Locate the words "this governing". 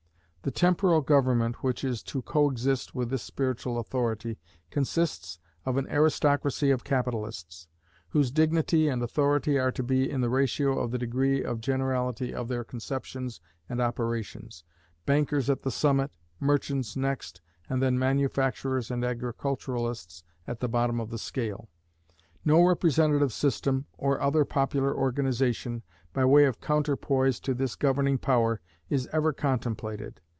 27.53-28.17